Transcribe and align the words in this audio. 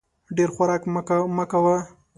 ډېر 0.35 0.49
خوراک 0.55 0.83
مه 1.37 1.45
کوه! 1.51 1.77